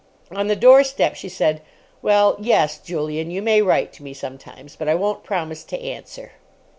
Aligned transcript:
On 0.31 0.47
the 0.47 0.55
doorstep 0.55 1.13
she 1.13 1.29
said, 1.29 1.61
"Well, 2.01 2.35
yes—Julian—you 2.39 3.39
may 3.39 3.61
write 3.61 3.93
to 3.93 4.01
me—sometimes. 4.03 4.75
But 4.75 4.89
I 4.89 4.95
won't 4.95 5.23
promise 5.23 5.63
to 5.65 5.79
answer." 5.79 6.31